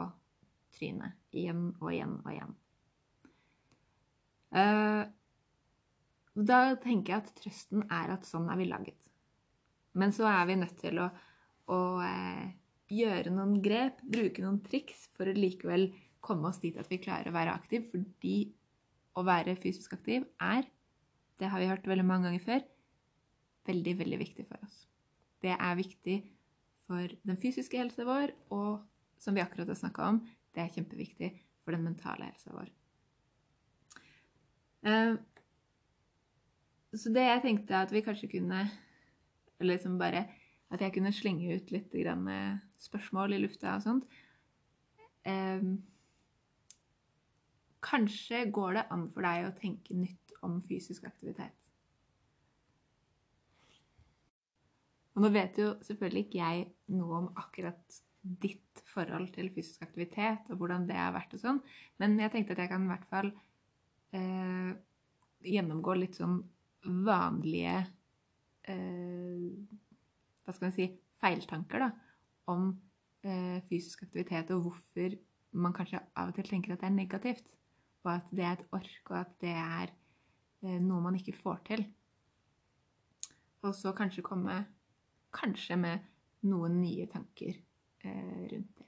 [0.75, 2.55] trynet igjen og igjen og igjen.
[4.51, 5.03] Uh,
[6.35, 9.11] da tenker jeg at trøsten er at sånn er vi laget.
[9.97, 11.09] Men så er vi nødt til å,
[11.71, 12.45] å uh,
[12.91, 15.89] gjøre noen grep, bruke noen triks, for å likevel
[16.23, 18.35] komme oss dit at vi klarer å være aktiv, fordi
[19.17, 20.67] å være fysisk aktiv er,
[21.39, 22.61] det har vi hørt veldig mange ganger før,
[23.67, 24.85] veldig, veldig viktig for oss.
[25.41, 26.17] Det er viktig
[26.85, 28.83] for den fysiske helsa vår, og
[29.21, 30.21] som vi akkurat har snakka om,
[30.53, 31.31] det er kjempeviktig
[31.63, 32.69] for den mentale helsa vår.
[34.81, 35.17] Uh,
[36.97, 38.63] så det jeg tenkte at vi kanskje kunne
[39.61, 40.23] Eller liksom bare
[40.73, 41.93] At jeg kunne slenge ut litt
[42.81, 44.05] spørsmål i lufta og sånt.
[47.81, 51.55] Kanskje går det an for deg å tenke nytt om fysisk aktivitet.
[55.15, 60.51] Og nå vet jo selvfølgelig ikke jeg noe om akkurat ditt forhold til fysisk aktivitet
[60.51, 61.59] og hvordan det har vært og sånn,
[61.99, 63.31] men jeg tenkte at jeg kan i hvert fall
[64.15, 64.71] eh,
[65.51, 66.37] gjennomgå litt sånn
[67.05, 67.79] vanlige
[68.69, 69.49] eh,
[70.41, 70.87] Hva skal man si
[71.21, 71.89] feiltanker, da,
[72.53, 72.71] om
[73.25, 75.17] eh, fysisk aktivitet og hvorfor
[75.51, 77.49] man kanskje av og til tenker at det er negativt
[78.03, 81.59] og at det er et ork, og at det er eh, noe man ikke får
[81.71, 81.83] til.
[83.61, 84.55] Og så kanskje komme
[85.35, 86.07] kanskje med
[86.49, 88.87] noen nye tanker eh, rundt det.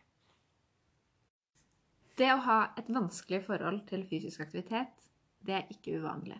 [2.17, 5.07] Det å ha et vanskelig forhold til fysisk aktivitet,
[5.43, 6.37] det er ikke uvanlig.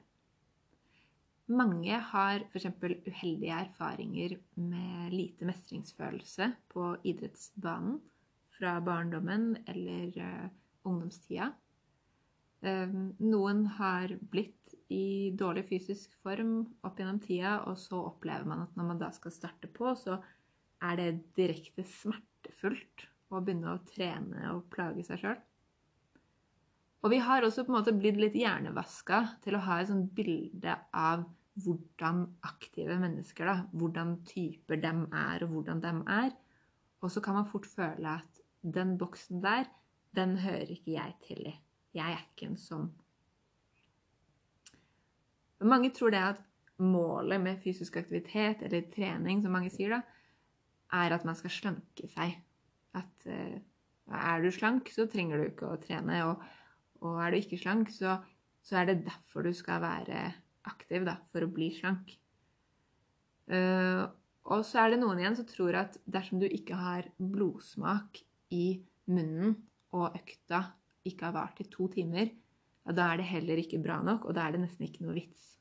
[1.53, 2.69] Mange har f.eks.
[2.79, 7.97] uheldige erfaringer med lite mestringsfølelse på idrettsbanen
[8.53, 10.45] fra barndommen eller uh,
[10.87, 11.49] ungdomstida.
[12.63, 18.63] Ehm, noen har blitt i dårlig fysisk form opp gjennom tida, og så opplever man
[18.63, 20.19] at når man da skal starte på, så
[20.83, 25.39] er det direkte smertefullt å begynne å trene og plage seg sjøl.
[27.03, 30.13] Og vi har også på en måte blitt litt hjernevaska til å ha et sånt
[30.15, 31.25] bilde av
[31.63, 36.31] hvordan aktive mennesker, da, hvordan typer dem er, og hvordan dem er.
[37.03, 39.67] Og så kan man fort føle at den boksen der,
[40.15, 41.55] den hører ikke jeg til i.
[41.93, 42.87] Jeg er ikke en sånn.
[45.63, 46.41] Mange tror det at
[46.83, 50.01] målet med fysisk aktivitet eller trening, som mange sier, da,
[50.93, 52.35] er at man skal slanke seg.
[52.97, 53.59] At uh,
[54.13, 56.19] er du slank, så trenger du ikke å trene.
[56.29, 56.43] Og,
[57.05, 58.17] og er du ikke slank, så,
[58.65, 60.25] så, er det derfor du skal være
[60.69, 62.15] aktiv, da, for å bli slank.
[63.51, 64.09] Uh,
[64.51, 68.19] og så er det noen igjen som tror at dersom du ikke har blodsmak
[68.51, 69.55] i munnen
[69.95, 70.65] og økta
[71.07, 72.31] ikke har vart i to timer,
[72.83, 75.15] ja, da er det heller ikke bra nok, og da er det nesten ikke noe
[75.17, 75.53] vits.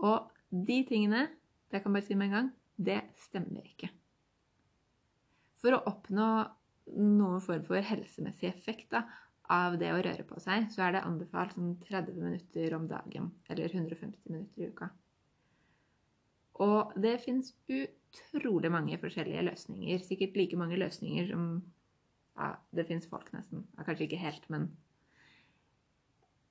[0.00, 1.26] Og de tingene,
[1.70, 3.90] det kan jeg bare si med en gang, det stemmer ikke.
[5.60, 6.28] For å oppnå
[6.96, 9.04] noen form for helsemessig effekt da,
[9.50, 13.32] av det å røre på seg, så er det anbefalt sånn 30 minutter om dagen,
[13.50, 14.90] eller 150 minutter i uka.
[16.60, 20.02] Og det fins utrolig mange forskjellige løsninger.
[20.04, 21.46] Sikkert like mange løsninger som
[22.38, 23.66] ja, det fins folk, nesten.
[23.76, 24.68] Ja, kanskje ikke helt, men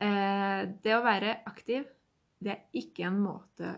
[0.04, 1.88] eh, Det å være aktiv,
[2.40, 3.76] det er ikke en måte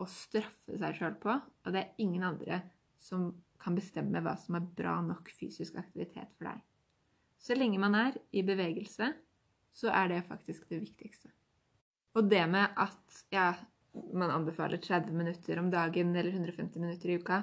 [0.00, 1.36] å straffe seg sjøl på.
[1.64, 2.62] Og det er ingen andre
[3.00, 6.62] som kan bestemme hva som er bra nok fysisk aktivitet for deg.
[7.40, 9.10] Så lenge man er i bevegelse,
[9.72, 11.30] så er det faktisk det viktigste.
[12.18, 13.52] Og det med at ja,
[14.16, 17.42] man anbefaler 30 minutter om dagen eller 150 minutter i uka,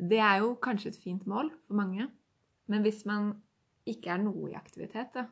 [0.00, 2.08] det er jo kanskje et fint mål for mange.
[2.72, 3.34] Men hvis man
[3.88, 5.26] ikke er noe i aktivitet, da,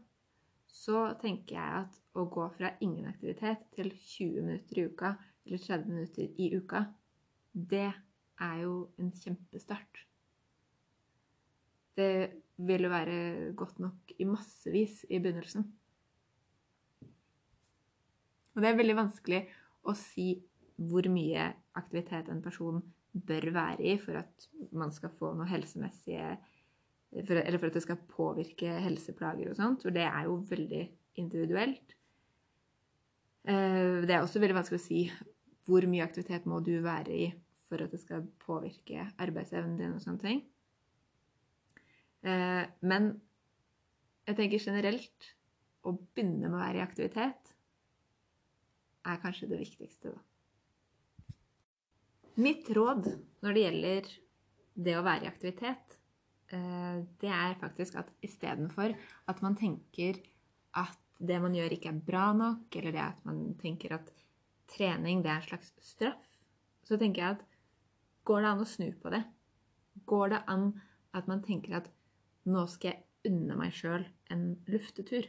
[0.68, 5.14] så tenker jeg at å gå fra ingen aktivitet til 20 minutter i uka
[5.46, 6.84] eller 30 minutter i uka,
[7.54, 7.88] det
[8.40, 10.04] er jo en kjempestart.
[11.96, 12.12] Det
[12.60, 13.16] vil jo være
[13.56, 15.64] godt nok i massevis i begynnelsen.
[18.54, 19.42] Og det er veldig vanskelig
[19.88, 20.32] å si
[20.80, 22.80] hvor mye aktivitet en person
[23.12, 26.36] bør være i for at man skal få noe helsemessige
[27.10, 29.84] for, eller for at det skal påvirke helseplager og sånt.
[29.86, 30.84] For det er jo veldig
[31.20, 31.96] individuelt.
[33.44, 35.02] Eh, det er også veldig vanskelig å si
[35.68, 37.28] hvor mye aktivitet må du være i
[37.70, 40.40] for at det skal påvirke arbeidsevnen din og sånne ting.
[42.26, 43.12] Eh, men
[44.26, 45.30] jeg tenker generelt
[45.86, 47.54] å begynne med å være i aktivitet
[49.06, 50.20] er kanskje det viktigste, da.
[52.40, 53.08] Mitt råd
[53.44, 54.10] når det gjelder
[54.80, 55.99] det å være i aktivitet,
[56.50, 58.94] det er faktisk at istedenfor
[59.30, 60.18] at man tenker
[60.74, 64.08] at det man gjør, ikke er bra nok, eller det at man tenker at
[64.70, 66.38] trening det er en slags straff,
[66.86, 67.44] så tenker jeg at
[68.26, 69.22] går det an å snu på det?
[70.08, 70.72] Går det an
[71.16, 71.90] at man tenker at
[72.48, 75.28] nå skal jeg unne meg sjøl en luftetur?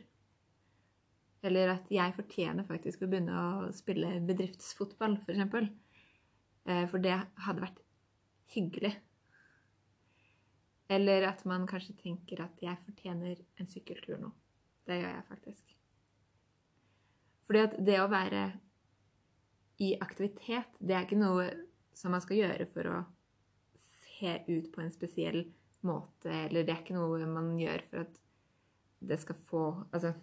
[1.44, 5.48] Eller at jeg fortjener faktisk å begynne å spille bedriftsfotball, f.eks.
[5.52, 5.70] For.
[6.70, 7.82] Eh, for det hadde vært
[8.54, 8.94] hyggelig.
[10.92, 14.32] Eller at man kanskje tenker at jeg fortjener en sykkeltur nå.
[14.88, 15.76] Det gjør jeg faktisk.
[17.48, 18.44] Fordi at det å være
[19.82, 21.48] i aktivitet, det er ikke noe
[21.98, 22.98] som man skal gjøre for å
[24.22, 25.46] se ut på en spesiell
[25.88, 28.20] måte, eller det er ikke noe man gjør for at
[29.02, 30.14] det skal få Altså,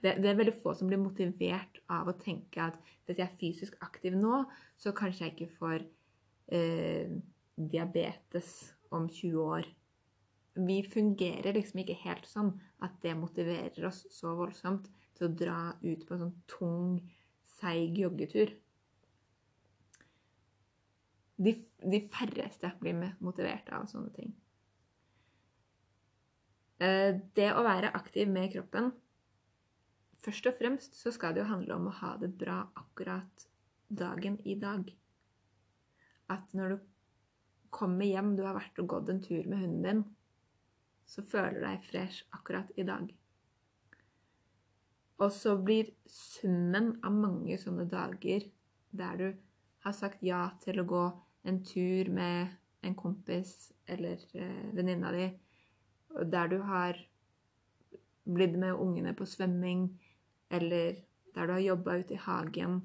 [0.00, 3.38] det, det er veldig få som blir motivert av å tenke at hvis jeg er
[3.40, 4.44] fysisk aktiv nå,
[4.80, 5.84] så kanskje jeg ikke får
[6.56, 7.12] eh,
[7.56, 8.50] diabetes
[8.94, 9.68] om 20 år.
[10.54, 12.52] Vi fungerer liksom ikke helt sånn
[12.84, 14.86] at det motiverer oss så voldsomt
[15.18, 17.00] til å dra ut på en sånn tung,
[17.56, 18.52] seig joggetur
[21.36, 24.34] de, de færreste blir motivert av sånne ting.
[26.82, 28.92] Eh, det å være aktiv med kroppen
[30.24, 33.42] Først og fremst så skal det jo handle om å ha det bra akkurat
[33.92, 34.86] dagen i dag.
[36.32, 36.86] At når du
[37.68, 40.00] kommer hjem, du har vært og gått en tur med hunden din,
[41.06, 43.08] så føler deg fresh akkurat i dag.
[45.22, 48.48] Og så blir summen av mange sånne dager
[48.94, 49.26] der du
[49.84, 51.04] har sagt ja til å gå
[51.44, 55.28] en tur med en kompis eller eh, venninna di,
[56.32, 56.98] der du har
[58.24, 59.86] blitt med ungene på svømming,
[60.48, 60.96] eller
[61.34, 62.82] der du har jobba ute i hagen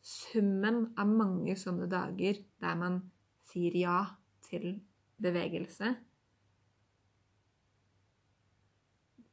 [0.00, 3.02] Summen av mange sånne dager der man
[3.50, 3.98] sier ja
[4.46, 4.78] til
[5.20, 5.90] bevegelse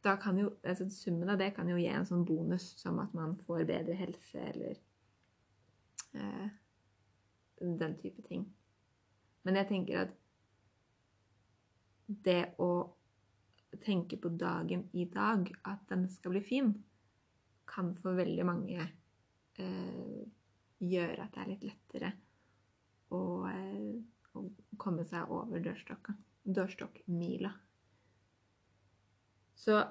[0.06, 3.14] da kan jo, altså Summen av det kan jo gi en sånn bonus som at
[3.18, 4.78] man får bedre helse eller
[6.14, 6.48] eh,
[7.58, 8.46] den type ting.
[9.48, 10.14] Men jeg tenker at
[12.08, 12.72] det å
[13.84, 16.72] tenke på dagen i dag, at den skal bli fin,
[17.68, 18.80] kan for veldig mange
[19.60, 20.24] eh,
[20.80, 22.12] gjøre at det er litt lettere
[23.12, 23.22] å,
[23.52, 23.96] eh,
[24.38, 24.46] å
[24.80, 25.60] komme seg over.
[26.48, 27.52] Dørstokkmila.
[29.58, 29.82] Så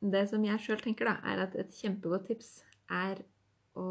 [0.00, 2.54] det som jeg sjøl tenker, da, er at et kjempegodt tips
[2.90, 3.20] er
[3.78, 3.86] å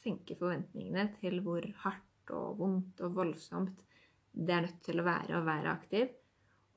[0.00, 3.82] senke forventningene til hvor hardt og vondt og voldsomt
[4.32, 6.10] det er nødt til å være å være aktiv,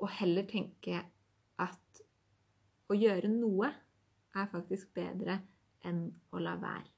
[0.02, 1.04] og heller tenke
[1.62, 2.02] at
[2.90, 3.70] å gjøre noe
[4.34, 5.38] er faktisk bedre
[5.86, 6.90] enn å la være.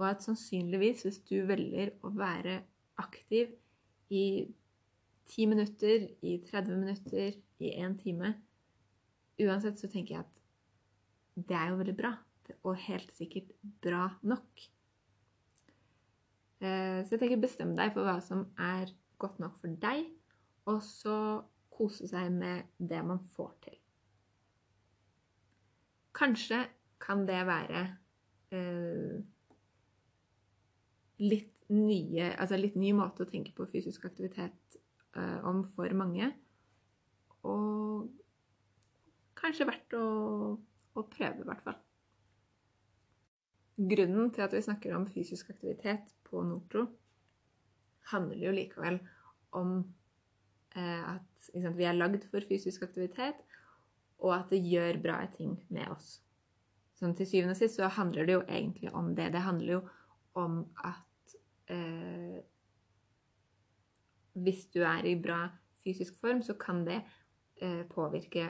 [0.00, 2.58] Og at sannsynligvis, hvis du velger å være
[2.98, 3.54] aktiv
[4.10, 4.24] i
[5.30, 8.34] 10 minutter, i 30 minutter, i 1 time
[9.42, 10.34] Uansett så tenker jeg at
[11.48, 12.12] det er jo veldig bra.
[12.62, 13.50] Og helt sikkert
[13.82, 14.66] bra nok.
[16.60, 20.06] Eh, så jeg tenker bestem deg for hva som er godt nok for deg,
[20.70, 21.16] og så
[21.74, 23.78] kose seg med det man får til.
[26.14, 26.60] Kanskje
[27.02, 27.82] kan det være
[28.54, 29.16] eh,
[31.24, 34.76] litt nye Altså litt ny måte å tenke på fysisk aktivitet
[35.16, 36.28] eh, om for mange.
[37.48, 38.10] Og
[39.44, 40.04] kanskje verdt å,
[40.96, 41.80] å prøve, i hvert fall.
[43.74, 46.86] Grunnen til at vi snakker om fysisk aktivitet på Nortro,
[48.12, 49.00] handler jo likevel
[49.56, 49.78] om
[50.76, 53.40] eh, at sant, vi er lagd for fysisk aktivitet,
[54.24, 56.18] og at det gjør bra ting med oss.
[56.94, 59.32] Sånn Til syvende og sist så handler det jo egentlig om det.
[59.34, 59.80] Det handler jo
[60.38, 61.34] om at
[61.72, 62.38] eh,
[64.34, 65.48] hvis du er i bra
[65.82, 67.00] fysisk form, så kan det
[67.62, 68.48] eh, påvirke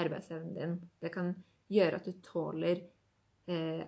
[0.00, 0.76] arbeidsevnen din.
[1.00, 1.32] Det kan
[1.72, 2.82] gjøre at du tåler
[3.48, 3.84] eh,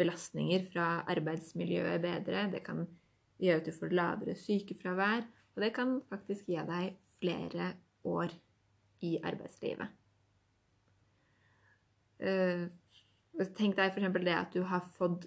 [0.00, 2.48] belastninger fra arbeidsmiljøet bedre.
[2.52, 2.84] Det kan
[3.42, 7.72] gjøre at du får lavere sykefravær, og det kan faktisk gi deg flere
[8.08, 8.32] år
[9.02, 9.98] i arbeidslivet.
[12.22, 12.66] Eh,
[13.58, 14.18] tenk deg f.eks.
[14.22, 15.26] det at du har fått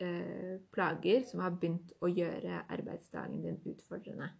[0.00, 4.30] eh, plager som har begynt å gjøre arbeidsdagen din utfordrende.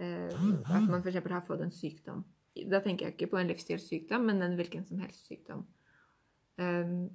[0.00, 1.20] Eh, at man f.eks.
[1.20, 2.24] har fått en sykdom.
[2.70, 5.66] Da tenker jeg ikke på en livsstilssykdom, men en hvilken som helst sykdom.
[6.60, 7.10] Um,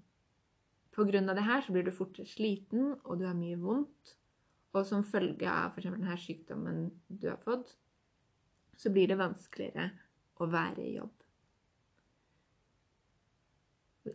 [0.96, 1.20] Pga.
[1.36, 4.16] det her så blir du fort sliten, og du har mye vondt.
[4.76, 5.92] Og som følge av f.eks.
[5.92, 7.76] denne sykdommen du har fått,
[8.76, 9.90] så blir det vanskeligere
[10.40, 11.14] å være i jobb.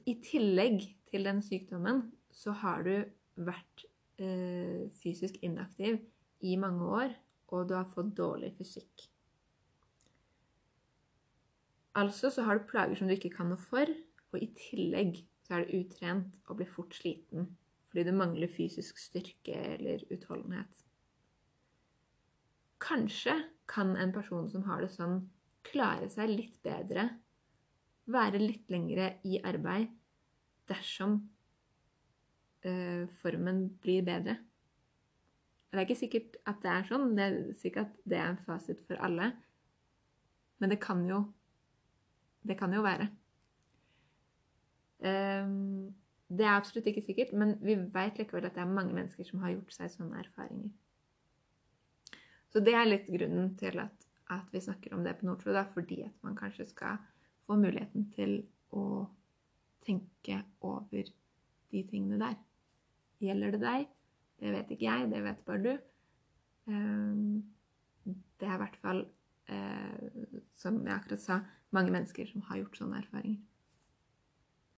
[0.07, 2.95] I tillegg til den sykdommen så har du
[3.41, 3.87] vært
[4.21, 5.99] eh, fysisk inaktiv
[6.47, 7.17] i mange år,
[7.51, 9.09] og du har fått dårlig fysikk.
[12.01, 13.89] Altså så har du plager som du ikke kan noe for,
[14.33, 17.51] og i tillegg så er du utrent og blir fort sliten
[17.91, 20.85] fordi du mangler fysisk styrke eller utholdenhet.
[22.79, 23.35] Kanskje
[23.67, 25.25] kan en person som har det sånn,
[25.67, 27.09] klare seg litt bedre,
[28.07, 29.91] være litt lengre i arbeid
[30.71, 31.19] dersom
[32.63, 34.39] øh, formen blir bedre.
[35.71, 38.41] Det er ikke sikkert at det er sånn, det er sikkert at det er en
[38.47, 39.33] fasit for alle,
[40.63, 41.25] men det kan jo
[42.47, 43.09] Det kan jo være.
[45.01, 45.95] Um,
[46.31, 49.43] det er absolutt ikke sikkert, men vi vet likevel at det er mange mennesker som
[49.43, 50.71] har gjort seg sånne erfaringer.
[52.51, 55.65] Så det er litt grunnen til at, at vi snakker om det på Nordtro, da,
[55.75, 57.01] fordi at man kanskje skal
[57.47, 58.41] få muligheten til
[58.77, 59.07] å
[59.87, 61.11] tenke over
[61.71, 62.37] de tingene der.
[63.23, 63.89] Gjelder det deg?
[64.41, 65.73] Det vet ikke jeg, det vet bare du.
[66.71, 67.43] Um,
[68.07, 69.03] det er i hvert fall,
[70.61, 71.41] som jeg akkurat sa,
[71.75, 73.41] mange mennesker som har gjort sånne erfaringer.